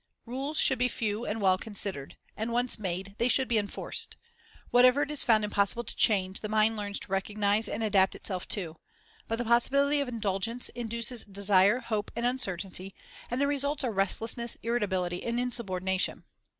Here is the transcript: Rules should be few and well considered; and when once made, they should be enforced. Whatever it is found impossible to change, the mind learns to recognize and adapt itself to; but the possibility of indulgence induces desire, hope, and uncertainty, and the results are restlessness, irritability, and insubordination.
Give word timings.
Rules 0.25 0.59
should 0.59 0.79
be 0.79 0.87
few 0.87 1.27
and 1.27 1.43
well 1.43 1.59
considered; 1.59 2.17
and 2.35 2.49
when 2.49 2.63
once 2.63 2.79
made, 2.79 3.13
they 3.19 3.27
should 3.27 3.47
be 3.47 3.59
enforced. 3.59 4.15
Whatever 4.71 5.03
it 5.03 5.11
is 5.11 5.21
found 5.21 5.43
impossible 5.43 5.83
to 5.83 5.95
change, 5.95 6.41
the 6.41 6.49
mind 6.49 6.75
learns 6.75 6.97
to 7.01 7.11
recognize 7.11 7.67
and 7.67 7.83
adapt 7.83 8.15
itself 8.15 8.47
to; 8.47 8.77
but 9.27 9.35
the 9.35 9.45
possibility 9.45 10.01
of 10.01 10.07
indulgence 10.07 10.69
induces 10.69 11.23
desire, 11.25 11.81
hope, 11.81 12.09
and 12.15 12.25
uncertainty, 12.25 12.95
and 13.29 13.39
the 13.39 13.45
results 13.45 13.83
are 13.83 13.91
restlessness, 13.91 14.57
irritability, 14.63 15.23
and 15.23 15.39
insubordination. 15.39 16.23